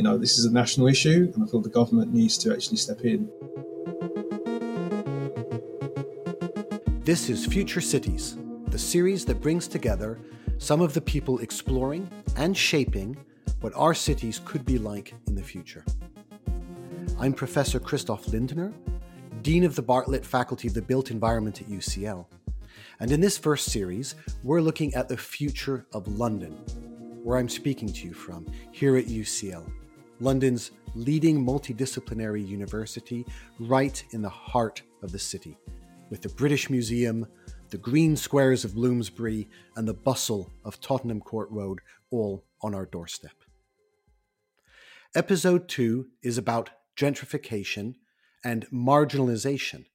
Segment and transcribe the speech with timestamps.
[0.00, 2.78] you know, this is a national issue, and I feel the government needs to actually
[2.78, 3.30] step in.
[7.04, 10.18] This is Future Cities, the series that brings together
[10.56, 13.14] some of the people exploring and shaping
[13.60, 15.84] what our cities could be like in the future.
[17.18, 18.72] I'm Professor Christoph Lindner,
[19.42, 22.24] Dean of the Bartlett Faculty of the Built Environment at UCL.
[23.00, 24.14] And in this first series,
[24.44, 26.52] we're looking at the future of London,
[27.22, 29.70] where I'm speaking to you from, here at UCL,
[30.20, 33.24] London's leading multidisciplinary university,
[33.58, 35.56] right in the heart of the city,
[36.10, 37.26] with the British Museum,
[37.70, 41.80] the green squares of Bloomsbury, and the bustle of Tottenham Court Road
[42.10, 43.32] all on our doorstep.
[45.14, 47.94] Episode 2 is about gentrification
[48.44, 49.86] and marginalization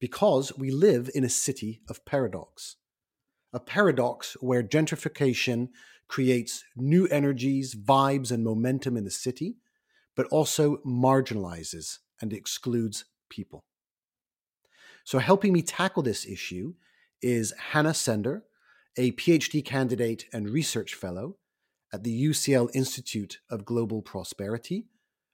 [0.00, 2.76] because we live in a city of paradox.
[3.52, 5.68] A paradox where gentrification
[6.12, 9.56] creates new energies, vibes, and momentum in the city,
[10.14, 13.64] but also marginalizes and excludes people.
[15.04, 16.74] So, helping me tackle this issue
[17.22, 18.44] is Hannah Sender,
[18.98, 21.38] a PhD candidate and research fellow
[21.94, 24.88] at the UCL Institute of Global Prosperity,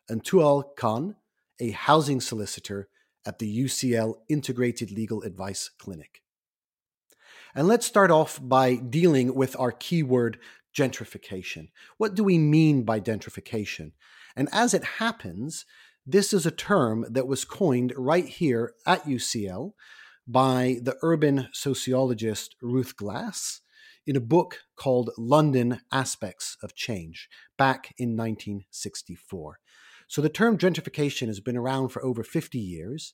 [0.09, 1.17] and Tual Khan,
[1.59, 2.89] a housing solicitor
[3.27, 6.23] at the UCL Integrated Legal Advice Clinic.
[7.55, 10.39] And let's start off by dealing with our keyword
[10.77, 11.69] gentrification.
[11.97, 13.93] What do we mean by gentrification?
[14.37, 15.65] And as it happens,
[16.07, 19.73] this is a term that was coined right here at UCL
[20.27, 23.61] by the urban sociologist Ruth Glass
[24.07, 29.59] in a book called London Aspects of Change back in 1964.
[30.07, 33.13] So the term gentrification has been around for over 50 years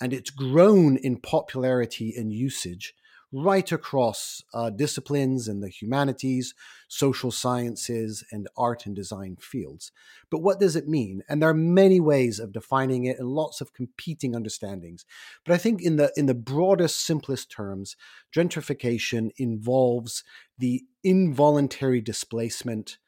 [0.00, 2.94] and it's grown in popularity and usage
[3.34, 6.54] right across uh, disciplines in the humanities,
[6.86, 9.90] social sciences, and art and design fields.
[10.30, 11.22] But what does it mean?
[11.28, 15.04] And there are many ways of defining it and lots of competing understandings.
[15.44, 17.96] But I think in the in the broadest, simplest terms,
[18.34, 20.22] gentrification involves
[20.56, 22.98] the involuntary displacement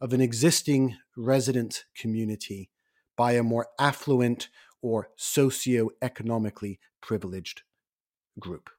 [0.00, 2.70] of an existing resident community
[3.16, 4.48] by a more affluent
[4.80, 7.62] or socioeconomically privileged
[8.38, 8.70] group.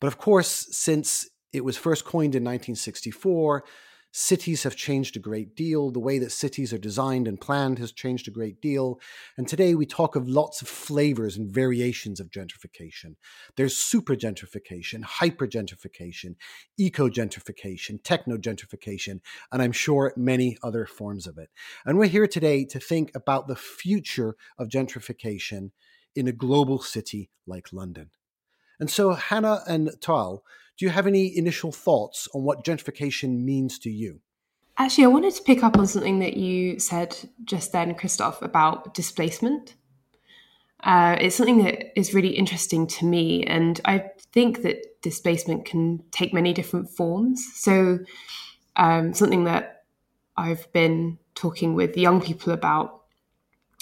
[0.00, 3.64] But of course, since it was first coined in 1964,
[4.12, 5.90] cities have changed a great deal.
[5.90, 8.98] The way that cities are designed and planned has changed a great deal.
[9.36, 13.16] And today we talk of lots of flavors and variations of gentrification.
[13.56, 16.36] There's super gentrification, hyper gentrification,
[16.76, 19.20] eco gentrification, techno gentrification,
[19.52, 21.50] and I'm sure many other forms of it.
[21.84, 25.70] And we're here today to think about the future of gentrification
[26.16, 28.10] in a global city like London.
[28.80, 30.40] And so, Hannah and Tual,
[30.78, 34.20] do you have any initial thoughts on what gentrification means to you?
[34.78, 37.14] Actually, I wanted to pick up on something that you said
[37.44, 39.74] just then, Christoph, about displacement.
[40.82, 46.02] Uh, it's something that is really interesting to me, and I think that displacement can
[46.10, 47.46] take many different forms.
[47.56, 47.98] So,
[48.76, 49.84] um, something that
[50.38, 53.02] I've been talking with young people about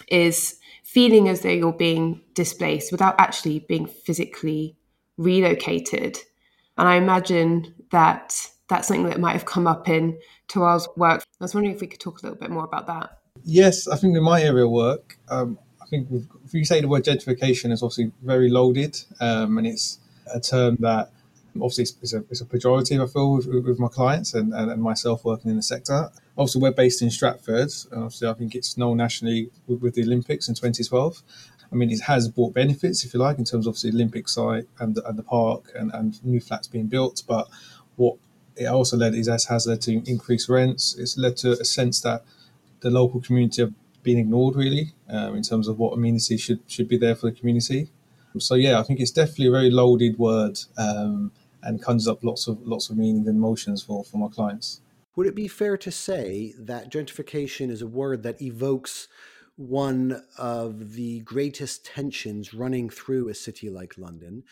[0.09, 4.78] is feeling as though you're being displaced without actually being physically
[5.19, 6.19] relocated.
[6.79, 10.19] And I imagine that that's something that might have come up in
[10.49, 11.23] Tual's work.
[11.41, 13.19] I was wondering if we could talk a little bit more about that.
[13.45, 16.09] Yes, I think in my area of work, um, I think
[16.45, 19.99] if you say the word gentrification is obviously very loaded, um, and it's
[20.33, 21.11] a term that
[21.57, 24.83] obviously it's, a, it's a pejorative, I feel, with, with my clients and, and, and,
[24.83, 26.11] myself working in the sector.
[26.37, 30.03] Obviously, we're based in Stratford, and obviously, I think it's known nationally with, with the
[30.03, 31.23] Olympics in 2012.
[31.71, 34.67] I mean, it has brought benefits, if you like, in terms of the Olympic site
[34.79, 37.23] and the, and the park and, and new flats being built.
[37.27, 37.49] But
[37.97, 38.17] what
[38.57, 40.97] it also led is as has led to increased rents.
[40.99, 42.25] It's led to a sense that
[42.81, 46.89] the local community have been ignored, really, um, in terms of what amenities should should
[46.89, 47.91] be there for the community.
[48.39, 52.47] So yeah, I think it's definitely a very loaded word um, and conjures up lots
[52.47, 54.81] of lots of meaning and emotions for for my clients.
[55.17, 59.09] Would it be fair to say that gentrification is a word that evokes
[59.59, 64.45] one of the greatest tensions running through a city like London,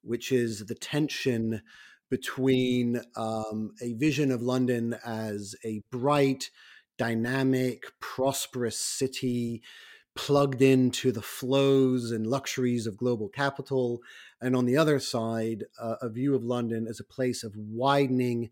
[0.00, 1.60] which is the tension
[2.08, 6.48] between um, a vision of London as a bright,
[6.96, 9.62] dynamic, prosperous city
[10.16, 14.00] plugged into the flows and luxuries of global capital,
[14.40, 18.50] and on the other side, uh, a view of London as a place of widening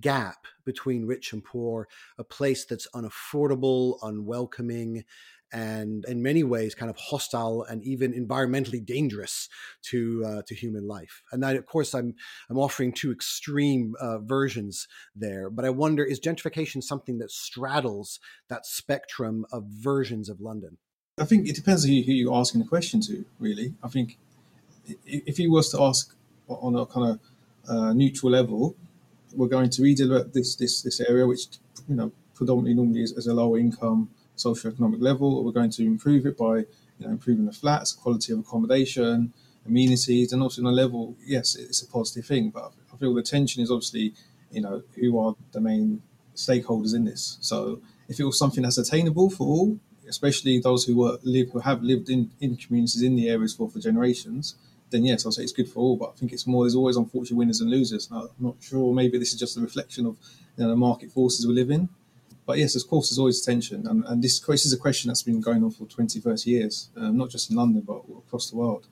[0.00, 1.86] gap between rich and poor,
[2.18, 5.04] a place that's unaffordable, unwelcoming,
[5.52, 9.48] and in many ways kind of hostile and even environmentally dangerous
[9.82, 11.22] to uh, to human life.
[11.30, 12.14] And that, of course, I'm
[12.48, 15.50] I'm offering two extreme uh, versions there.
[15.50, 18.18] But I wonder, is gentrification something that straddles
[18.48, 20.78] that spectrum of versions of London?
[21.18, 23.24] I think it depends who, who you're asking the question to.
[23.38, 24.18] Really, I think
[25.04, 26.14] if he was to ask
[26.48, 27.20] on a kind of
[27.68, 28.74] uh, neutral level,
[29.34, 31.46] we're going to redevelop this this this area, which
[31.88, 35.44] you know predominantly normally is, is a lower income socio-economic level.
[35.44, 36.58] We're going to improve it by
[36.98, 39.32] you know, improving the flats, quality of accommodation,
[39.66, 42.50] amenities, and also on a level, yes, it's a positive thing.
[42.50, 44.14] But I feel the tension is obviously,
[44.50, 46.02] you know, who are the main
[46.34, 47.38] stakeholders in this.
[47.40, 51.60] So if it was something that's attainable for all, especially those who were live who
[51.60, 54.56] have lived in, in communities in the areas for, for generations,
[54.90, 55.96] then yes, I'll say it's good for all.
[55.96, 58.08] But I think it's more there's always unfortunate winners and losers.
[58.12, 58.92] I'm not sure.
[58.92, 60.16] Maybe this is just a reflection of
[60.56, 61.88] you know, the market forces we live in.
[62.44, 63.86] But yes, of course, there's always tension.
[63.86, 66.90] And, and this, this is a question that's been going on for 20, 30 years,
[66.96, 68.88] um, not just in London, but across the world.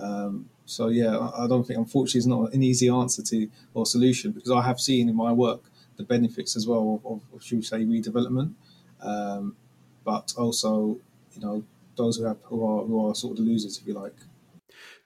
[0.00, 3.84] Um, so, yeah, I, I don't think, unfortunately, it's not an easy answer to or
[3.84, 5.62] solution because I have seen in my work
[5.96, 8.54] the benefits as well of, of, of should we say, redevelopment.
[9.00, 9.56] Um,
[10.04, 10.98] but also,
[11.32, 11.64] you know,
[11.96, 14.16] those who, have, who, are, who are sort of the losers, if you like.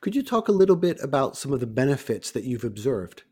[0.00, 3.24] Could you talk a little bit about some of the benefits that you've observed?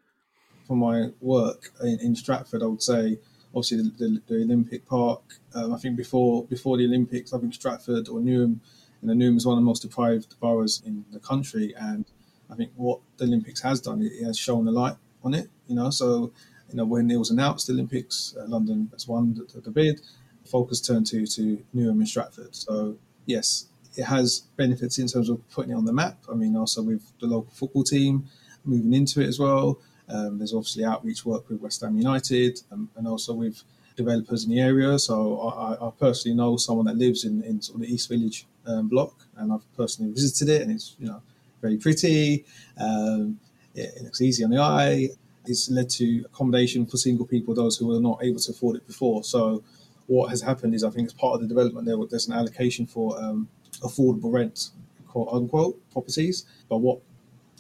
[0.67, 3.19] For my work in, in Stratford, I would say
[3.57, 5.23] obviously the, the, the Olympic Park.
[5.55, 8.61] Um, I think before before the Olympics, I think Stratford or Newham,
[9.01, 12.05] you know, Newham is one of the most deprived boroughs in the country, and
[12.51, 15.49] I think what the Olympics has done, it, has shown a light on it.
[15.67, 16.33] You know, so
[16.69, 20.01] you know when it was announced the Olympics, uh, London has won the, the bid.
[20.45, 22.55] Focus turned to to Newham and Stratford.
[22.55, 26.19] So yes, it has benefits in terms of putting it on the map.
[26.31, 28.29] I mean, also with the local football team
[28.65, 29.79] moving into it as well.
[30.09, 33.63] Um, there's obviously outreach work with West Ham United um, and also with
[33.97, 34.99] developers in the area.
[34.99, 38.47] So I, I, personally know someone that lives in, in sort of the East Village
[38.67, 41.23] um, block, and I've personally visited it, and it's you know
[41.61, 42.45] very pretty.
[42.79, 43.41] Um,
[43.75, 45.09] it, it, looks easy on the eye.
[45.47, 48.87] It's led to accommodation for single people, those who were not able to afford it
[48.87, 49.25] before.
[49.25, 49.63] So
[50.07, 52.87] what has happened is I think as part of the development there, there's an allocation
[52.87, 53.49] for um,
[53.81, 54.71] affordable rent,
[55.09, 56.47] quote unquote, properties.
[56.69, 57.01] But what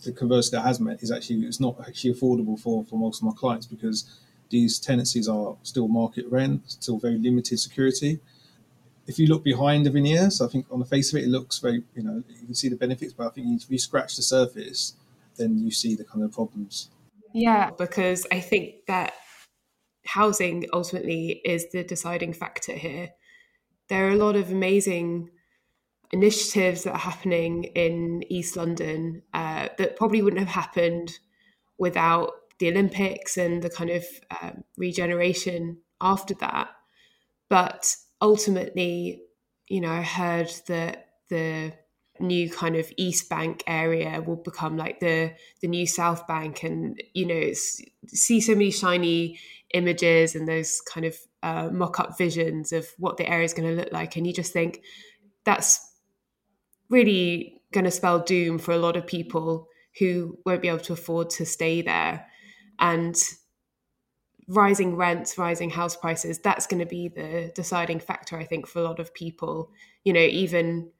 [0.04, 3.24] the converse that has met is actually it's not actually affordable for, for most of
[3.26, 4.20] my clients because
[4.50, 8.20] these tenancies are still market rent, still very limited security.
[9.06, 11.58] If you look behind the veneers, I think on the face of it, it looks
[11.58, 14.22] very, you know, you can see the benefits, but I think if you scratch the
[14.22, 14.94] surface,
[15.36, 16.90] then you see the kind of problems.
[17.32, 19.14] Yeah, because I think that
[20.06, 23.10] housing ultimately is the deciding factor here.
[23.88, 25.30] There are a lot of amazing
[26.12, 31.18] initiatives that are happening in East London uh, that probably wouldn't have happened
[31.78, 34.04] without the Olympics and the kind of
[34.40, 36.68] um, regeneration after that.
[37.48, 39.22] But ultimately,
[39.68, 41.72] you know, I heard that the
[42.18, 47.00] new kind of East Bank area will become like the the new South Bank, and
[47.14, 47.52] you know,
[48.06, 49.38] see so many shiny
[49.74, 53.68] images and those kind of uh, mock up visions of what the area is going
[53.68, 54.80] to look like, and you just think
[55.44, 55.80] that's
[56.88, 59.68] really going to spell doom for a lot of people
[59.98, 62.26] who won't be able to afford to stay there.
[62.78, 63.16] And
[64.48, 68.78] rising rents, rising house prices, that's going to be the deciding factor, I think, for
[68.78, 69.70] a lot of people.
[70.04, 70.90] You know, even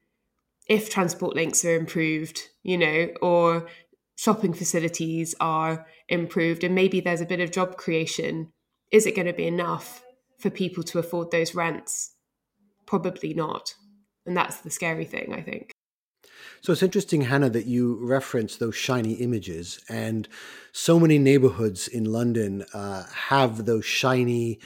[0.68, 3.68] if transport links are improved, you know, or
[4.16, 8.52] shopping facilities are improved, and maybe there's a bit of job creation,
[8.90, 10.02] is it going to be enough
[10.38, 12.14] for people to afford those rents?
[12.86, 13.74] Probably not.
[14.24, 15.75] And that's the scary thing, I think.
[16.60, 19.78] So it's interesting, Hannah, that you reference those shiny images.
[19.88, 20.28] And
[20.72, 24.58] so many neighborhoods in London uh, have those shiny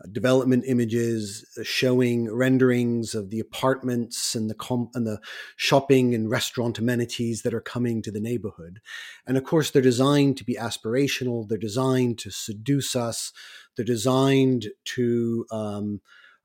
[0.00, 5.20] uh, development images showing renderings of the apartments and the and the
[5.56, 8.80] shopping and restaurant amenities that are coming to the neighborhood.
[9.26, 11.48] And of course, they're designed to be aspirational.
[11.48, 13.32] They're designed to seduce us.
[13.76, 16.00] They're designed to um,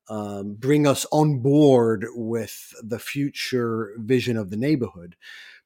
[0.09, 5.15] um, bring us on board with the future vision of the neighborhood.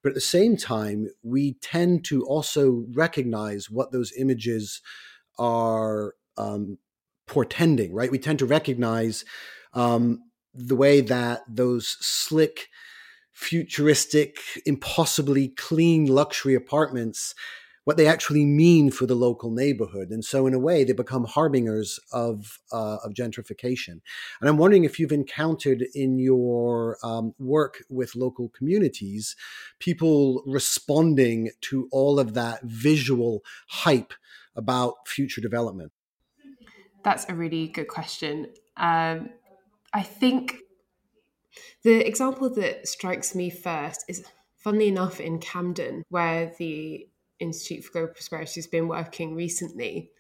[0.02, 4.82] But at the same time, we tend to also recognize what those images
[5.38, 6.80] are um,
[7.28, 8.12] portending, right?
[8.12, 9.24] We tend to recognize
[9.74, 12.68] um, the way that those slick,
[13.32, 17.36] futuristic, impossibly clean luxury apartments
[17.84, 20.10] what they actually mean for the local neighborhood.
[20.12, 24.02] And so, in a way, they become harbingers of, uh, of gentrification.
[24.40, 29.36] And I'm wondering if you've encountered in your um, work with local communities
[29.80, 34.14] people responding to all of that visual hype
[34.56, 35.92] about future development.
[37.04, 38.48] That's a really good question.
[38.78, 39.30] Um,
[39.94, 40.58] I think
[41.84, 44.24] The example that strikes me first is,
[44.58, 47.08] funnily enough, in Camden, where the
[47.42, 50.12] Institute for Global Prosperity has been working recently.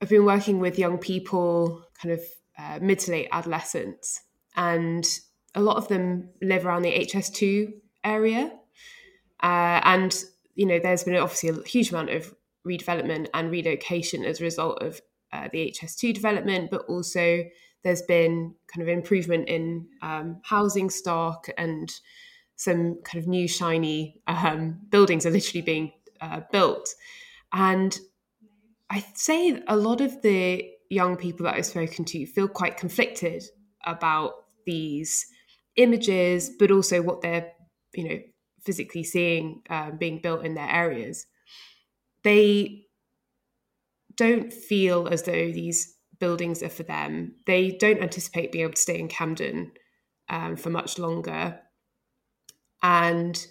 [0.00, 2.20] I've been working with young people, kind of
[2.58, 4.22] uh, mid to late adolescents,
[4.56, 5.06] and
[5.54, 7.72] a lot of them live around the HS2
[8.04, 8.52] area.
[9.42, 10.24] Uh, and,
[10.54, 12.34] you know, there's been obviously a huge amount of
[12.66, 15.00] redevelopment and relocation as a result of
[15.32, 17.44] uh, the HS2 development, but also
[17.84, 21.92] there's been kind of improvement in um, housing stock and
[22.56, 26.88] some kind of new shiny um, buildings are literally being uh, built.
[27.52, 27.98] And
[28.90, 33.44] I'd say a lot of the young people that I've spoken to feel quite conflicted
[33.84, 34.32] about
[34.66, 35.26] these
[35.76, 37.52] images, but also what they're,
[37.94, 38.18] you know,
[38.62, 41.26] physically seeing um, being built in their areas.
[42.22, 42.86] They
[44.16, 47.36] don't feel as though these buildings are for them.
[47.46, 49.72] They don't anticipate being able to stay in Camden
[50.28, 51.60] um, for much longer,
[52.82, 53.46] and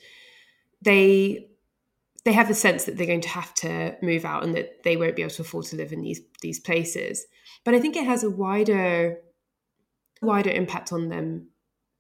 [0.82, 1.48] they
[2.28, 4.98] they have the sense that they're going to have to move out and that they
[4.98, 7.26] won't be able to afford to live in these these places.
[7.64, 9.20] But I think it has a wider
[10.22, 11.48] wider impact on them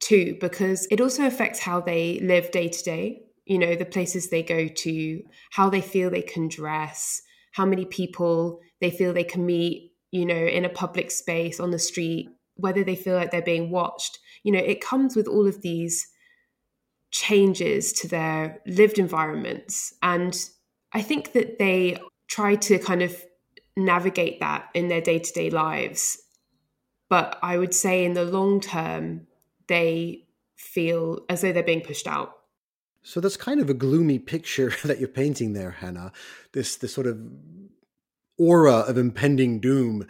[0.01, 3.21] too because it also affects how they live day to day.
[3.45, 7.21] You know, the places they go to, how they feel they can dress,
[7.53, 11.71] how many people they feel they can meet, you know, in a public space on
[11.71, 14.19] the street, whether they feel like they're being watched.
[14.43, 16.05] You know, it comes with all of these
[17.11, 19.93] changes to their lived environments.
[20.01, 20.37] And
[20.93, 21.97] I think that they
[22.27, 23.15] try to kind of
[23.75, 26.17] navigate that in their day to day lives.
[27.09, 29.27] But I would say in the long term,
[29.67, 32.33] they feel as though they're being pushed out.
[33.03, 36.11] So that's kind of a gloomy picture that you're painting there, Hannah.
[36.53, 37.19] This this sort of
[38.37, 40.05] aura of impending doom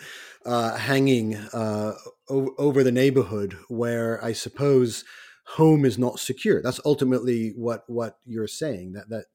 [0.45, 1.93] uh, hanging uh,
[2.29, 5.05] o- over the neighborhood, where I suppose
[5.51, 6.61] home is not secure.
[6.61, 9.25] That's ultimately what what you're saying that that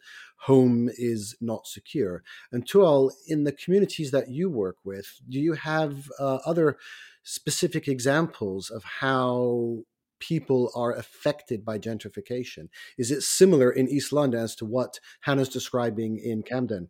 [0.40, 2.22] home is not secure.
[2.50, 6.76] And Tual, in the communities that you work with, do you have uh, other
[7.22, 9.84] specific examples of how
[10.18, 12.68] people are affected by gentrification?
[12.98, 16.88] Is it similar in East London as to what Hannah's describing in Camden?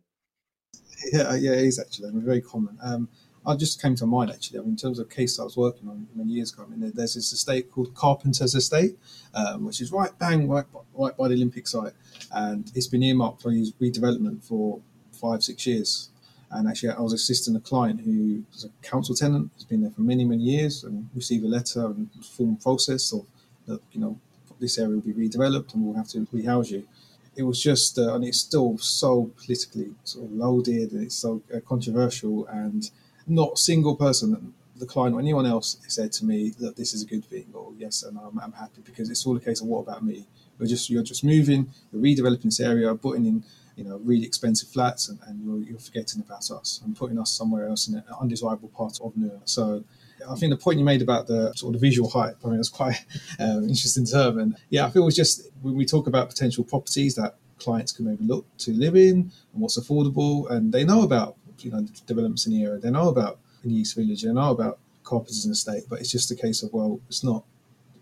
[1.11, 2.11] Yeah, yeah, it is actually.
[2.15, 2.77] Very common.
[2.83, 3.09] Um,
[3.45, 4.59] I just came to mind actually.
[4.59, 6.91] I mean, in terms of case I was working on many years ago, I mean,
[6.93, 8.97] there's this estate called Carpenter's Estate,
[9.33, 11.93] um, which is right bang right, right by the Olympic site,
[12.31, 14.79] and it's been earmarked for redevelopment for
[15.11, 16.09] five six years.
[16.51, 19.91] And actually, I was assisting a client who was a council tenant, has been there
[19.91, 23.25] for many many years, and received a letter and formal process of
[23.67, 24.19] that you know
[24.59, 26.87] this area will be redeveloped and we'll have to rehouse you
[27.35, 31.41] it was just, uh, and it's still so politically sort of loaded and it's so
[31.53, 32.45] uh, controversial.
[32.47, 32.89] And
[33.27, 37.05] not single person, the client or anyone else, said to me that this is a
[37.05, 39.79] good thing or yes, and I'm, I'm happy because it's all a case of what
[39.79, 40.25] about me?
[40.59, 43.43] You're just you're just moving, you're redeveloping this area, putting in
[43.75, 47.31] you know really expensive flats, and, and you're, you're, forgetting about us and putting us
[47.31, 49.41] somewhere else in an undesirable part of Newham.
[49.45, 49.83] So.
[50.29, 52.57] I think the point you made about the sort of the visual hype, I mean,
[52.57, 53.03] it's quite
[53.39, 54.39] um, interesting term.
[54.39, 58.05] And yeah, I feel it's just when we talk about potential properties that clients can
[58.05, 62.45] maybe look to live in and what's affordable, and they know about you know developments
[62.45, 62.79] in the area.
[62.79, 64.23] They know about in East Village.
[64.23, 67.43] They know about Carpenter's and Estate, but it's just a case of well, it's not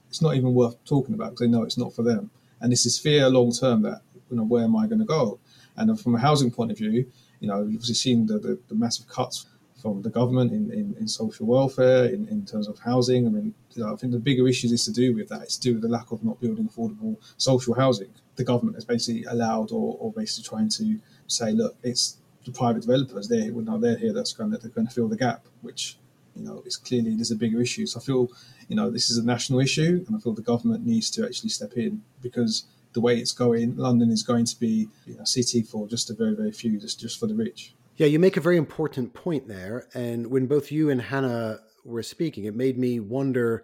[0.09, 2.29] it's not even worth talking about because they know it's not for them.
[2.59, 5.39] And this is fear long term that you know where am I going to go?
[5.77, 7.05] And from a housing point of view,
[7.39, 9.47] you know, you've obviously seen the, the, the massive cuts
[9.81, 13.25] from the government in, in, in social welfare, in, in terms of housing.
[13.25, 15.41] I mean, you know, I think the bigger issues is to do with that.
[15.41, 18.09] It's to do with the lack of not building affordable social housing.
[18.35, 22.81] The government has basically allowed or, or basically trying to say, look, it's the private
[22.81, 25.97] developers, they're, well, they're here that's going to, going to fill the gap, which,
[26.35, 27.85] you know, is clearly there's a bigger issue.
[27.85, 28.29] So I feel,
[28.67, 31.49] you know, this is a national issue and I feel the government needs to actually
[31.49, 34.87] step in because the way it's going, London is going to be
[35.19, 37.73] a city for just a very, very few, just, just for the rich.
[37.97, 39.87] Yeah, you make a very important point there.
[39.93, 43.63] And when both you and Hannah were speaking, it made me wonder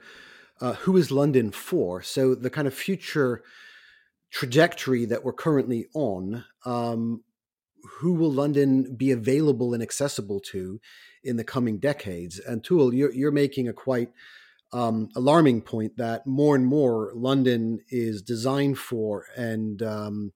[0.62, 2.01] uh, who is London for?
[2.01, 3.43] So the kind of future
[4.31, 7.24] trajectory that we're currently on, um,
[8.00, 10.79] who will London be available and accessible to
[11.24, 12.39] in the coming decades?
[12.39, 14.12] And Tual, you're, you're making a quite
[14.74, 20.34] um, alarming point that more and more London is designed for and um,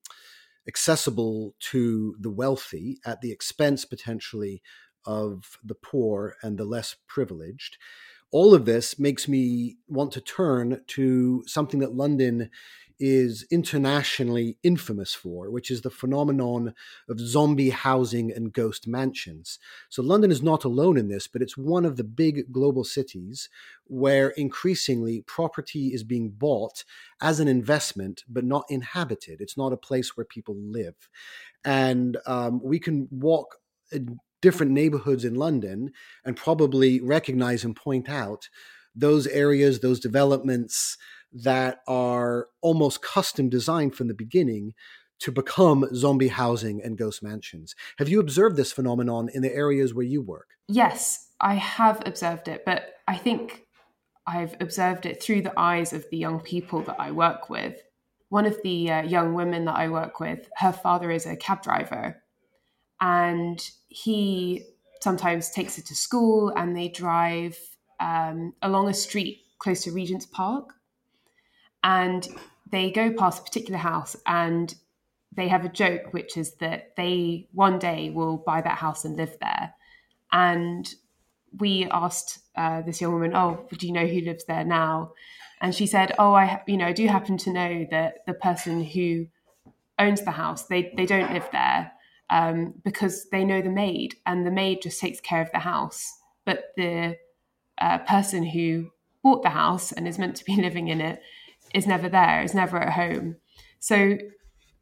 [0.67, 4.61] accessible to the wealthy at the expense potentially
[5.05, 7.77] of the poor and the less privileged.
[8.31, 12.49] All of this makes me want to turn to something that London
[13.03, 16.75] is internationally infamous for, which is the phenomenon
[17.09, 19.57] of zombie housing and ghost mansions.
[19.89, 23.49] So London is not alone in this, but it's one of the big global cities
[23.85, 26.83] where increasingly property is being bought
[27.19, 29.41] as an investment, but not inhabited.
[29.41, 31.09] It's not a place where people live.
[31.65, 33.57] And um, we can walk
[34.43, 35.91] different neighborhoods in London
[36.23, 38.47] and probably recognize and point out
[38.93, 40.97] those areas, those developments
[41.33, 44.73] that are almost custom designed from the beginning
[45.19, 47.75] to become zombie housing and ghost mansions.
[47.99, 50.49] Have you observed this phenomenon in the areas where you work?
[50.67, 53.65] Yes, I have observed it, but I think
[54.25, 57.79] I've observed it through the eyes of the young people that I work with.
[58.29, 61.61] One of the uh, young women that I work with, her father is a cab
[61.61, 62.21] driver,
[62.99, 64.65] and he
[65.01, 67.57] sometimes takes her to school and they drive
[67.99, 70.73] um, along a street close to Regent's Park
[71.83, 72.27] and
[72.69, 74.75] they go past a particular house and
[75.33, 79.15] they have a joke which is that they one day will buy that house and
[79.15, 79.73] live there.
[80.31, 80.93] And
[81.57, 85.13] we asked uh, this young woman oh do you know who lives there now?
[85.61, 88.83] And she said oh i you know i do happen to know that the person
[88.83, 89.27] who
[89.99, 91.91] owns the house they they don't live there
[92.31, 96.17] um, because they know the maid and the maid just takes care of the house.
[96.45, 97.17] But the
[97.77, 101.21] uh, person who bought the house and is meant to be living in it
[101.73, 103.37] is never there, is never at home.
[103.79, 104.17] So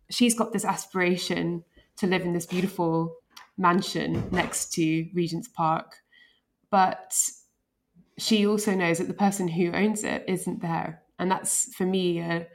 [0.10, 1.63] she's got this aspiration
[1.98, 3.15] to live in this beautiful
[3.58, 5.98] mansion next to Regent's Park.
[6.72, 7.15] But
[8.17, 11.03] she also knows that the person who owns it isn't there.
[11.17, 12.48] And that's for me a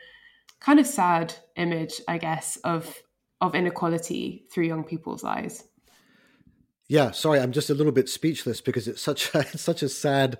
[0.60, 3.02] kind of sad image, I guess, of
[3.40, 5.64] of inequality through young people's eyes.
[6.94, 9.88] Yeah, sorry, I'm just a little bit speechless because it's such a, it's such a
[9.88, 10.38] sad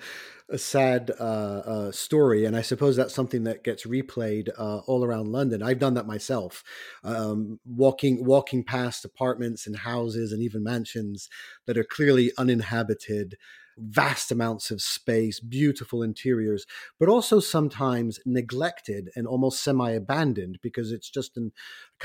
[0.49, 5.05] a sad uh, uh, story, and I suppose that's something that gets replayed uh, all
[5.05, 5.65] around London.
[5.65, 6.63] I've done that myself,
[7.03, 11.29] um, walking walking past apartments and houses and even mansions
[11.67, 13.37] that are clearly uninhabited,
[13.77, 16.67] vast amounts of space, beautiful interiors,
[17.01, 21.51] but also sometimes neglected and almost semi abandoned because it's just an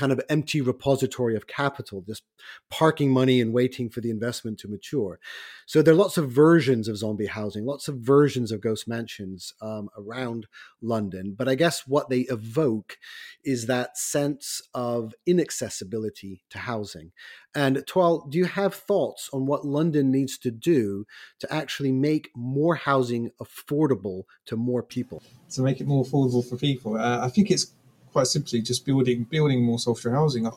[0.00, 2.22] kind of empty repository of capital, just
[2.70, 5.20] parking money and waiting for the investment to mature.
[5.66, 9.52] So there are lots of versions of zombie housing, lots of versions of ghost mansions
[9.60, 10.46] um, around
[10.80, 11.34] London.
[11.36, 12.96] But I guess what they evoke
[13.44, 17.12] is that sense of inaccessibility to housing.
[17.54, 21.04] And Tual, do you have thoughts on what London needs to do
[21.40, 25.22] to actually make more housing affordable to more people?
[25.50, 27.74] To make it more affordable for people, uh, I think it's
[28.12, 30.46] quite simply just building building more social housing.
[30.46, 30.50] I,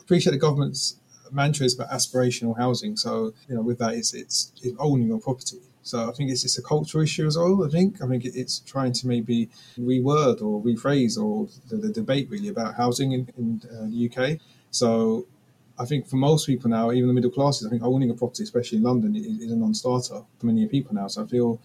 [0.00, 1.00] appreciate the government's
[1.32, 2.96] mantra is about aspirational housing.
[2.96, 5.58] So you know, with that, it's it's, it's owning your property.
[5.82, 7.64] So I think it's it's a cultural issue as well.
[7.64, 12.28] I think I think it's trying to maybe reword or rephrase or the, the debate
[12.30, 14.40] really about housing in, in uh, the UK.
[14.70, 15.26] So
[15.78, 18.42] I think for most people now, even the middle classes, I think owning a property,
[18.42, 21.06] especially in London, is, is a non-starter for many people now.
[21.06, 21.60] So I feel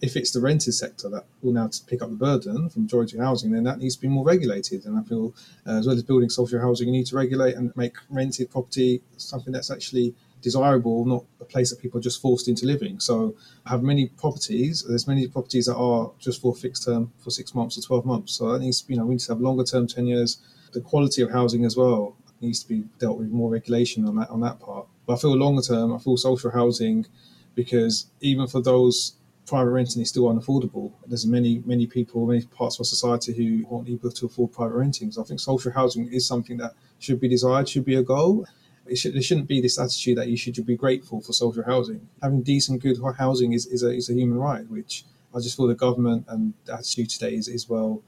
[0.00, 3.52] if it's the rented sector that will now pick up the burden from majority housing,
[3.52, 4.86] then that needs to be more regulated.
[4.86, 5.34] And I feel,
[5.66, 9.02] uh, as well as building social housing, you need to regulate and make rented property
[9.16, 12.98] something that's actually desirable, not a place that people are just forced into living.
[12.98, 13.34] So,
[13.66, 14.84] I have many properties.
[14.88, 18.32] There's many properties that are just for fixed term for six months or twelve months.
[18.34, 20.38] So that needs, you know, we need to have longer term tenures.
[20.72, 24.30] The quality of housing as well needs to be dealt with more regulation on that
[24.30, 24.86] on that part.
[25.06, 27.06] But I feel longer term, I feel social housing
[27.54, 29.14] because even for those
[29.46, 30.92] private renting is still unaffordable.
[31.06, 34.76] There's many, many people, many parts of our society who aren't able to afford private
[34.76, 35.10] renting.
[35.10, 38.46] So I think social housing is something that should be desired, should be a goal.
[38.86, 42.08] It should, there shouldn't be this attitude that you should be grateful for social housing.
[42.22, 45.66] Having decent, good housing is, is, a, is a human right, which I just feel
[45.66, 48.02] the government and the attitude today is, is well,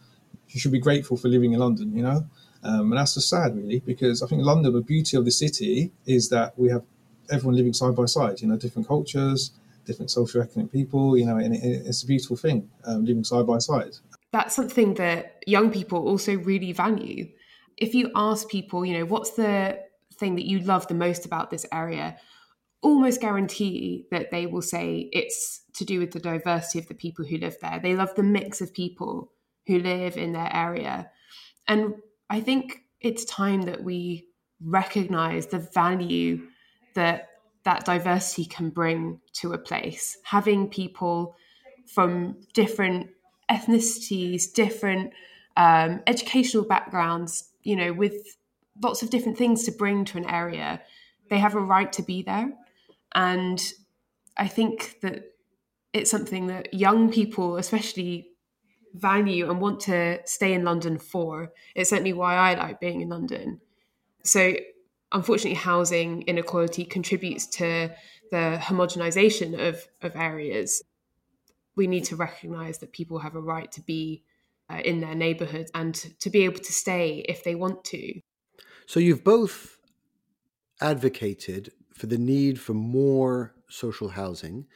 [0.48, 2.26] you should be grateful for living in London, you know?
[2.64, 5.92] Um, and that's just sad, really, because I think London, the beauty of the city
[6.06, 6.84] is that we have
[7.30, 9.52] everyone living side by side, you know, different cultures,
[9.84, 13.58] different socio-economic people, you know, and it, it's a beautiful thing um, living side by
[13.58, 13.96] side.
[14.32, 17.28] That's something that young people also really value.
[17.76, 19.78] If you ask people, you know, what's the
[20.14, 22.16] thing that you love the most about this area,
[22.80, 27.24] almost guarantee that they will say it's to do with the diversity of the people
[27.24, 27.80] who live there.
[27.82, 29.32] They love the mix of people
[29.66, 31.10] who live in their area.
[31.68, 31.94] And
[32.28, 34.26] I think it's time that we
[34.64, 36.42] recognize the value
[36.94, 37.28] that
[37.64, 40.18] that diversity can bring to a place.
[40.24, 41.36] Having people
[41.86, 43.10] from different
[43.50, 45.12] ethnicities, different
[45.56, 48.36] um, educational backgrounds, you know, with
[48.82, 50.80] lots of different things to bring to an area,
[51.30, 52.52] they have a right to be there.
[53.14, 53.62] And
[54.36, 55.24] I think that
[55.92, 58.28] it's something that young people, especially
[58.94, 61.52] value and want to stay in London for.
[61.74, 63.60] It's certainly why I like being in London.
[64.24, 64.54] So,
[65.12, 67.90] unfortunately, housing inequality contributes to
[68.30, 70.82] the homogenization of, of areas.
[71.76, 74.24] We need to recognize that people have a right to be
[74.70, 78.20] uh, in their neighborhoods and to be able to stay if they want to.
[78.86, 79.78] So, you've both
[80.80, 84.66] advocated for the need for more social housing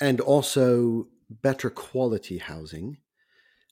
[0.00, 2.98] and also better quality housing.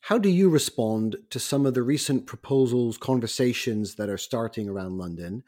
[0.07, 4.99] How do you respond to some of the recent proposals, conversations that are starting around
[4.99, 5.43] London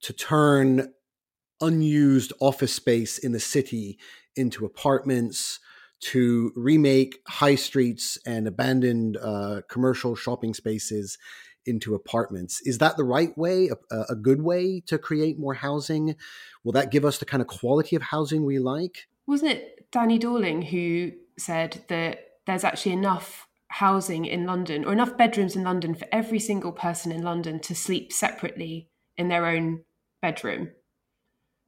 [0.00, 0.94] to turn
[1.60, 3.98] unused office space in the city
[4.34, 5.60] into apartments,
[6.00, 11.18] to remake high streets and abandoned uh, commercial shopping spaces
[11.66, 12.62] into apartments.
[12.62, 16.16] Is that the right way, a, a, good way to create more housing?
[16.64, 19.08] Will that give us the kind of quality of housing we like?
[19.26, 25.16] Wasn't it Danny Dorling who said that there's actually enough housing in London or enough
[25.16, 29.84] bedrooms in London for every single person in London to sleep separately in their own
[30.20, 30.70] bedroom?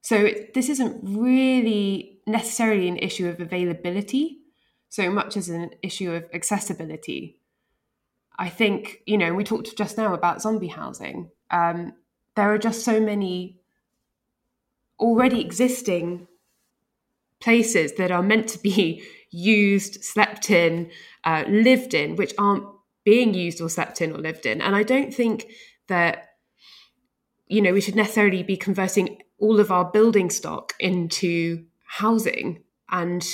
[0.02, 4.38] So this isn't really necessarily an issue of availability
[4.88, 7.38] so much as an issue of accessibility.
[8.38, 11.30] I think, you know, we talked just now about zombie housing.
[11.50, 11.94] Um,
[12.34, 13.60] there are just so many
[14.98, 16.26] already existing
[17.40, 20.90] places that are meant to be used, slept in,
[21.24, 22.64] uh, lived in, which aren't
[23.04, 24.60] being used or slept in or lived in.
[24.60, 25.46] And I don't think
[25.88, 26.28] that,
[27.48, 33.26] you know, we should necessarily be converting all of our building stock into housing and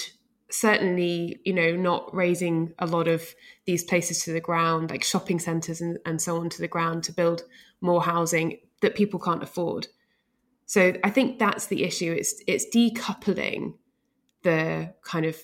[0.50, 3.22] certainly you know not razing a lot of
[3.66, 7.04] these places to the ground like shopping centers and, and so on to the ground
[7.04, 7.42] to build
[7.80, 9.87] more housing that people can't afford
[10.64, 13.74] so i think that's the issue it's it's decoupling
[14.42, 15.37] the kind of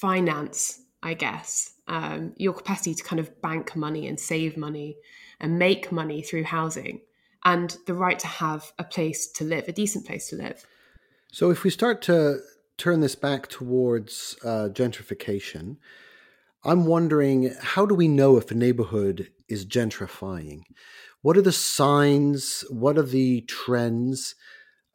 [0.00, 4.96] finance i guess um, your capacity to kind of bank money and save money
[5.40, 7.00] and make money through housing
[7.44, 10.64] and the right to have a place to live a decent place to live
[11.32, 12.40] so if we start to
[12.76, 15.76] turn this back towards uh, gentrification,
[16.64, 20.62] I'm wondering how do we know if a neighborhood is gentrifying?
[21.22, 22.64] What are the signs?
[22.70, 24.34] What are the trends?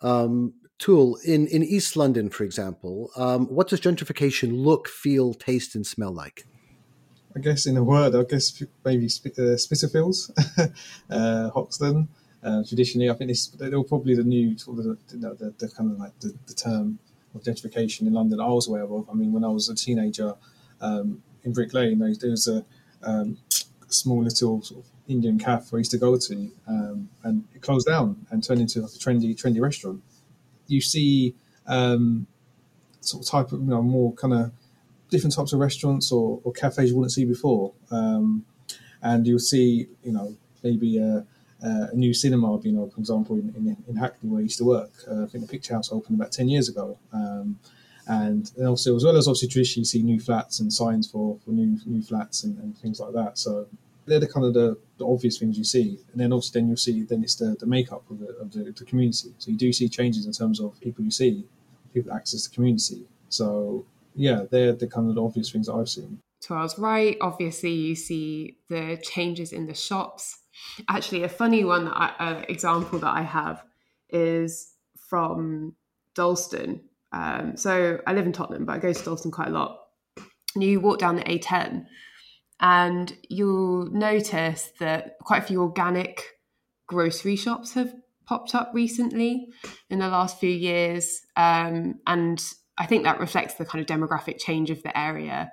[0.02, 5.76] Um, Tual in in East London, for example, um, what does gentrification look, feel, taste,
[5.76, 6.46] and smell like?
[7.36, 10.32] I guess in a word, I guess maybe uh, Spitalfields,
[11.10, 12.08] uh, Hoxton.
[12.44, 15.92] Uh, traditionally, I think this, they're probably the new sort of the, the, the, kind
[15.92, 17.00] of like the, the term
[17.36, 19.10] of gentrification in London I was aware of.
[19.10, 20.34] I mean, when I was a teenager
[20.80, 22.64] um, in Brick Lane, there, there was a
[23.04, 23.38] um,
[23.90, 27.88] small little sort of Indian cafe I used to go to, um, and it closed
[27.88, 30.02] down and turned into like a trendy, trendy restaurant.
[30.68, 32.28] You see um,
[33.02, 34.52] sort of type of, you know, more kind of
[35.10, 37.74] different types of restaurants or, or cafes you wouldn't see before.
[37.92, 38.46] Um,
[39.02, 41.26] and you'll see, you know, maybe a,
[41.62, 44.66] a new cinema being opened, for example, in, in, in, Hackney where I used to
[44.66, 44.92] work.
[45.10, 46.98] Uh, I think the Picture House opened about 10 years ago.
[47.14, 47.60] Um,
[48.08, 51.52] and also, as well as obviously traditionally you see new flats and signs for, for
[51.52, 53.38] new new flats and, and things like that.
[53.38, 53.68] So
[54.08, 56.00] they're the kind of the, the, obvious things you see.
[56.12, 58.72] And then obviously then you'll see then it's the, the makeup of, the, of the,
[58.72, 59.34] the community.
[59.38, 61.46] So you do see changes in terms of people you see,
[61.94, 63.06] people access the community.
[63.30, 66.20] So yeah, they're the kind of the obvious things that I've seen.
[66.50, 67.18] Was right.
[67.20, 70.40] Obviously, you see the changes in the shops
[70.88, 73.64] Actually, a funny one that I, uh, example that I have
[74.10, 74.74] is
[75.10, 75.76] from
[76.16, 76.82] Dalston.
[77.12, 79.80] Um, so I live in Tottenham, but I go to Dalston quite a lot.
[80.56, 81.86] And you walk down the A10,
[82.60, 86.24] and you'll notice that quite a few organic
[86.88, 87.94] grocery shops have
[88.26, 89.48] popped up recently
[89.90, 91.22] in the last few years.
[91.36, 92.44] Um, and
[92.78, 95.52] I think that reflects the kind of demographic change of the area.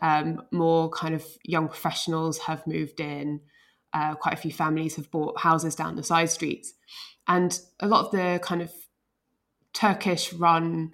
[0.00, 3.40] Um, more kind of young professionals have moved in
[3.92, 6.74] uh, quite a few families have bought houses down the side streets.
[7.28, 8.72] And a lot of the kind of
[9.72, 10.92] Turkish run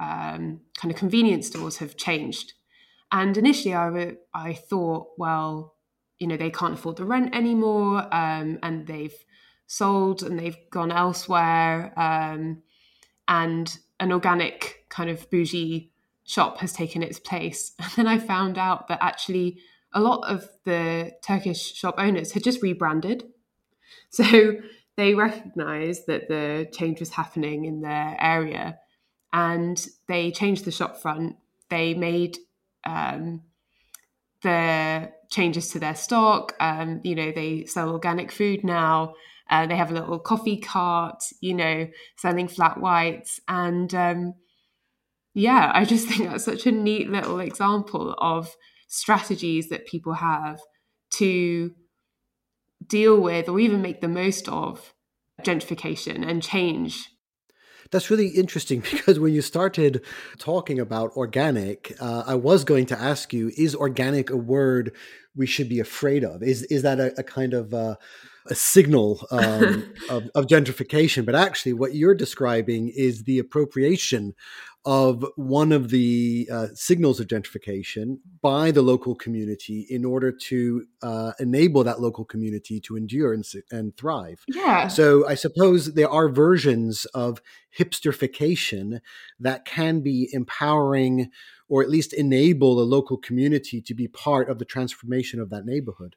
[0.00, 2.54] um, kind of convenience stores have changed.
[3.10, 5.74] And initially, I, I thought, well,
[6.18, 9.14] you know, they can't afford the rent anymore um, and they've
[9.66, 11.92] sold and they've gone elsewhere.
[11.96, 12.62] Um,
[13.28, 15.92] and an organic kind of bougie
[16.24, 17.72] shop has taken its place.
[17.78, 19.60] And then I found out that actually
[19.92, 23.24] a lot of the Turkish shop owners had just rebranded.
[24.10, 24.54] So
[24.96, 28.78] they recognized that the change was happening in their area
[29.32, 31.36] and they changed the shop front.
[31.68, 32.38] They made
[32.88, 33.42] um,
[34.42, 36.54] the changes to their stock.
[36.60, 39.14] Um, you know, they sell organic food now.
[39.50, 43.40] Uh, they have a little coffee cart, you know, selling flat whites.
[43.48, 44.34] And um,
[45.34, 48.56] yeah, I just think that's such a neat little example of
[48.88, 50.60] strategies that people have
[51.14, 51.72] to
[52.86, 54.94] deal with or even make the most of
[55.42, 57.10] gentrification and change
[57.90, 60.04] that's really interesting because when you started
[60.38, 64.94] talking about organic, uh, I was going to ask you: Is organic a word
[65.36, 66.42] we should be afraid of?
[66.42, 67.96] Is is that a, a kind of uh,
[68.46, 71.24] a signal um, of, of, gentrification?
[71.24, 74.34] But actually, what you're describing is the appropriation
[74.84, 80.86] of one of the uh, signals of gentrification by the local community in order to
[81.02, 84.44] uh, enable that local community to endure and, and thrive.
[84.48, 84.88] Yeah.
[84.88, 87.42] So I suppose there are versions of
[87.76, 89.00] hipsterification
[89.40, 91.30] that can be empowering
[91.68, 95.66] or at least enable a local community to be part of the transformation of that
[95.66, 96.16] neighborhood.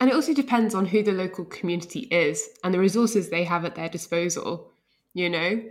[0.00, 3.64] And it also depends on who the local community is and the resources they have
[3.64, 4.72] at their disposal.
[5.14, 5.62] You know,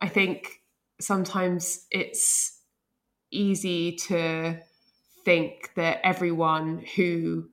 [0.00, 0.60] I think
[1.00, 2.60] sometimes it's
[3.30, 4.58] easy to
[5.24, 7.48] think that everyone who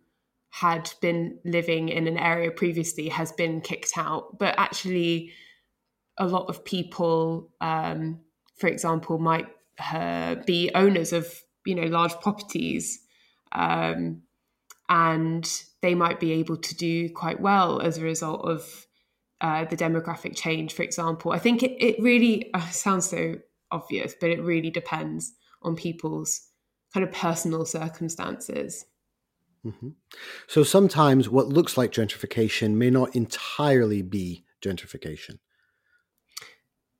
[0.49, 5.33] had been living in an area previously has been kicked out, but actually,
[6.17, 8.21] a lot of people, um,
[8.55, 9.47] for example, might
[9.93, 11.27] uh, be owners of
[11.65, 13.01] you know large properties,
[13.51, 14.21] um,
[14.87, 18.87] and they might be able to do quite well as a result of
[19.41, 21.31] uh, the demographic change, for example.
[21.31, 23.35] I think it, it really uh, sounds so
[23.71, 26.47] obvious, but it really depends on people's
[26.93, 28.85] kind of personal circumstances.
[29.65, 29.89] Mm-hmm.
[30.47, 35.39] So sometimes what looks like gentrification may not entirely be gentrification.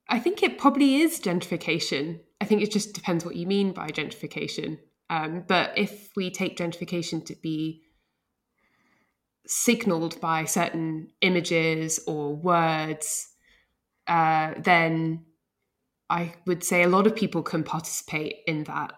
[0.10, 2.20] I think it probably is gentrification.
[2.42, 4.80] I think it just depends what you mean by gentrification.
[5.10, 7.84] Um, but if we take gentrification to be
[9.48, 13.28] signaled by certain images or words,
[14.08, 15.26] uh, then
[16.10, 18.94] I would say a lot of people can participate in that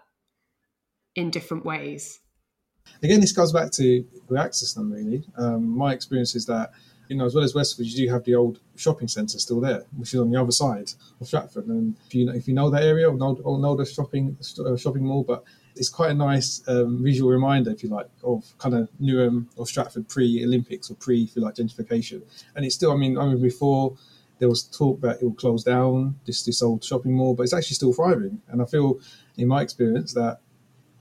[1.15, 2.19] in different ways.
[3.03, 5.23] Again, this goes back to the access them really.
[5.37, 6.71] Um, my experience is that
[7.09, 9.83] you know, as well as Westfield, you do have the old shopping centre still there,
[9.95, 11.67] which is on the other side of Stratford.
[11.67, 14.75] And if you if you know that area or know, or know the shopping uh,
[14.75, 15.43] shopping mall, but
[15.77, 19.65] it's quite a nice um, visual reminder, if you like, of kind of Newham or
[19.65, 22.21] Stratford pre-Olympics or pre, if you like, gentrification.
[22.55, 23.95] And it's still, I mean, I mean, before
[24.39, 27.53] there was talk that it will close down this this old shopping mall, but it's
[27.53, 28.41] actually still thriving.
[28.49, 28.99] And I feel,
[29.37, 30.39] in my experience, that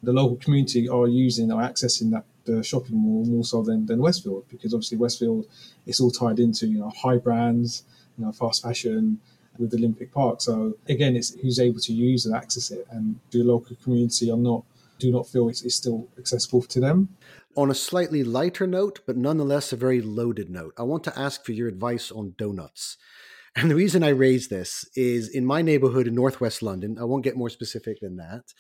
[0.02, 3.98] the local community are using or accessing that the shopping mall more so than, than
[3.98, 5.46] Westfield because obviously Westfield
[5.84, 7.82] it's all tied into you know high brands,
[8.16, 9.20] you know fast fashion
[9.58, 10.40] with Olympic Park.
[10.40, 14.36] So again, it's who's able to use and access it, and the local community are
[14.36, 14.64] not
[14.98, 17.10] do not feel it's, it's still accessible to them.
[17.54, 21.44] On a slightly lighter note, but nonetheless a very loaded note, I want to ask
[21.44, 22.96] for your advice on donuts.
[23.54, 27.24] And the reason I raise this is in my neighborhood in Northwest London, I won't
[27.24, 28.52] get more specific than that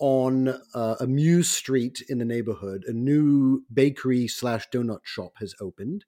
[0.00, 5.54] on uh, a Muse Street in the neighborhood, a new bakery slash donut shop has
[5.60, 6.04] opened.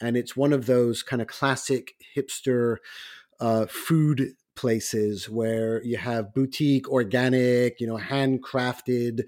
[0.00, 2.78] And it's one of those kind of classic hipster
[3.40, 9.22] uh, food places where you have boutique, organic, you know, handcrafted,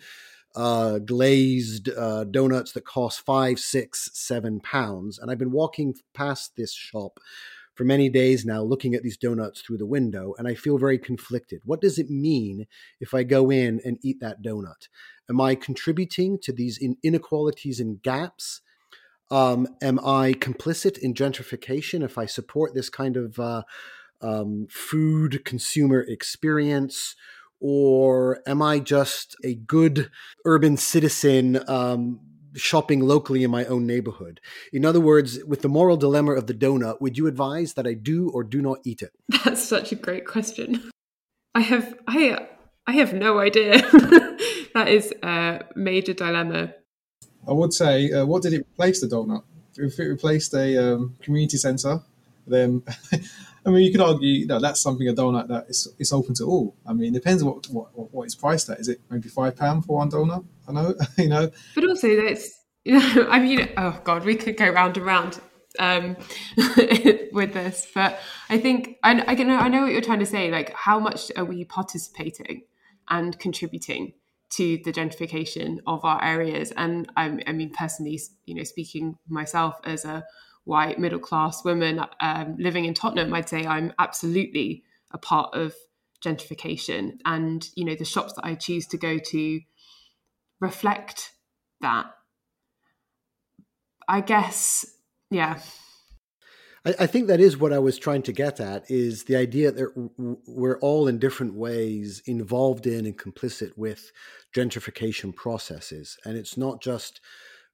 [0.56, 5.18] uh, glazed uh, donuts that cost five, six, seven pounds.
[5.18, 7.20] And I've been walking past this shop
[7.74, 10.98] for many days now looking at these donuts through the window and I feel very
[10.98, 11.60] conflicted.
[11.64, 12.66] What does it mean
[12.98, 14.88] if I go in and eat that donut?
[15.30, 18.62] Am I contributing to these inequalities and gaps?
[19.30, 23.62] Um, am I complicit in gentrification if I support this kind of uh,
[24.20, 27.14] um, food consumer experience?
[27.60, 30.10] Or am I just a good
[30.44, 32.20] urban citizen um,
[32.58, 34.40] shopping locally in my own neighborhood.
[34.72, 37.94] In other words, with the moral dilemma of the donut, would you advise that I
[37.94, 39.12] do or do not eat it?
[39.44, 40.90] That's such a great question.
[41.54, 42.46] I have I
[42.86, 43.72] I have no idea.
[44.74, 46.74] that is a major dilemma.
[47.48, 49.42] I would say, uh, what did it replace the donut?
[49.76, 52.00] If it replaced a um, community centre,
[52.46, 52.82] then
[53.66, 56.34] I mean, you could argue, you know, that's something a donut that is it's open
[56.34, 56.74] to all.
[56.86, 58.80] I mean, it depends what what what it's priced at.
[58.80, 60.44] Is it maybe five pound for one donut?
[60.66, 61.50] I know, you know.
[61.74, 62.50] But also, that's
[62.88, 65.40] I mean, oh god, we could go round and round
[65.78, 66.16] um,
[67.32, 70.50] with this, but I think I know I know what you're trying to say.
[70.50, 72.62] Like, how much are we participating
[73.08, 74.14] and contributing?
[74.50, 79.78] To the gentrification of our areas and I, I mean personally you know speaking myself
[79.84, 80.24] as a
[80.68, 85.74] white middle class woman um, living in Tottenham, I'd say I'm absolutely a part of
[86.22, 87.12] gentrification.
[87.24, 89.60] And, you know, the shops that I choose to go to
[90.60, 91.32] reflect
[91.80, 92.10] that.
[94.06, 94.84] I guess,
[95.30, 95.58] yeah.
[96.88, 99.70] I, I think that is what I was trying to get at is the idea
[99.70, 100.10] that
[100.46, 104.10] we're all in different ways involved in and complicit with
[104.54, 106.16] gentrification processes.
[106.24, 107.20] And it's not just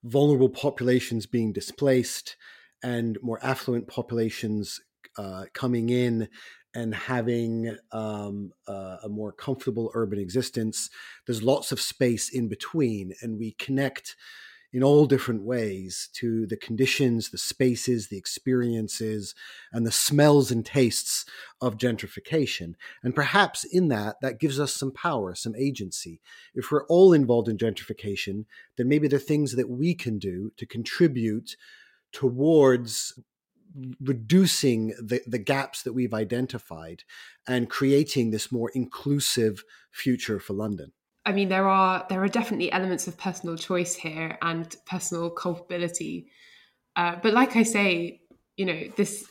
[0.02, 2.36] vulnerable populations being displaced
[2.82, 4.80] and more affluent populations
[5.16, 6.28] uh, coming in
[6.74, 10.90] and having um, uh, a more comfortable urban existence.
[11.24, 14.16] There's lots of space in between, and we connect
[14.74, 19.32] in all different ways to the conditions, the spaces, the experiences,
[19.72, 21.24] and the smells and tastes
[21.60, 22.74] of gentrification.
[23.00, 26.20] And perhaps in that, that gives us some power, some agency.
[26.56, 30.50] If we're all involved in gentrification, then maybe there are things that we can do
[30.56, 31.56] to contribute
[32.10, 33.16] towards
[34.02, 37.04] reducing the, the gaps that we've identified
[37.46, 40.92] and creating this more inclusive future for London.
[41.26, 46.28] I mean, there are there are definitely elements of personal choice here and personal culpability.
[46.96, 48.20] Uh, but like I say,
[48.56, 49.24] you know, this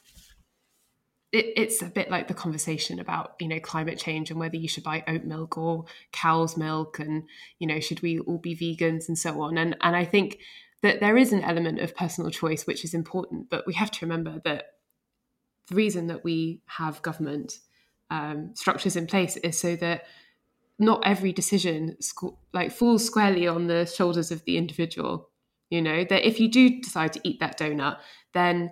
[1.32, 4.68] it, it's a bit like the conversation about you know climate change and whether you
[4.68, 7.24] should buy oat milk or cow's milk, and
[7.60, 9.58] you know, should we all be vegans and so on.
[9.58, 10.40] And and I think
[10.82, 14.06] that there is an element of personal choice which is important, but we have to
[14.06, 14.66] remember that
[15.70, 17.60] the reason that we have government
[18.10, 20.04] um, structures in place is so that
[20.80, 21.96] not every decision
[22.54, 25.30] like falls squarely on the shoulders of the individual
[25.70, 27.98] you know that if you do decide to eat that donut
[28.34, 28.72] then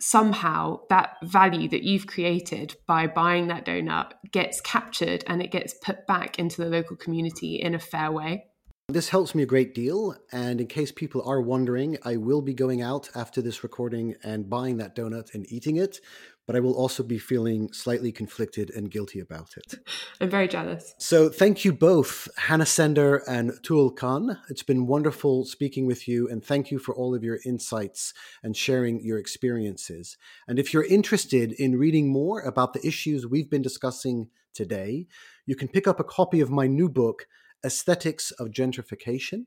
[0.00, 5.74] somehow that value that you've created by buying that donut gets captured and it gets
[5.74, 8.44] put back into the local community in a fair way
[8.88, 10.16] this helps me a great deal.
[10.32, 14.50] And in case people are wondering, I will be going out after this recording and
[14.50, 16.00] buying that donut and eating it.
[16.46, 19.74] But I will also be feeling slightly conflicted and guilty about it.
[20.20, 20.94] I'm very jealous.
[20.98, 24.38] So thank you both, Hannah Sender and Tual Khan.
[24.48, 28.56] It's been wonderful speaking with you, and thank you for all of your insights and
[28.56, 30.16] sharing your experiences.
[30.48, 35.06] And if you're interested in reading more about the issues we've been discussing today,
[35.46, 37.26] you can pick up a copy of my new book,
[37.64, 39.46] Aesthetics of Gentrification,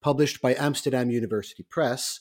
[0.00, 2.20] published by Amsterdam University Press,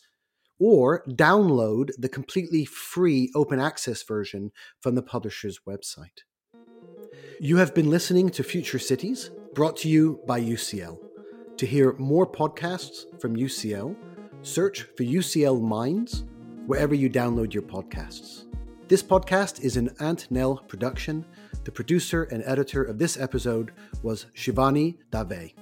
[0.62, 6.20] or download the completely free open access version from the publisher's website.
[7.40, 11.00] You have been listening to Future Cities, brought to you by UCL.
[11.58, 13.96] To hear more podcasts from UCL,
[14.44, 16.26] search for UCL Minds
[16.68, 18.46] wherever you download your podcasts.
[18.88, 21.26] This podcast is an Ant Nell production
[21.64, 23.72] the producer and editor of this episode
[24.02, 25.54] was Shivani Dave.